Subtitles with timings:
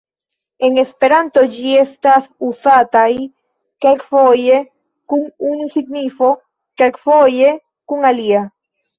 [0.67, 3.11] En Esperanto ĝi estas uzataj
[3.85, 4.55] kelkfoje
[5.13, 6.31] kun unu signifo,
[6.83, 7.53] kelkfoje
[7.93, 8.41] kun alia.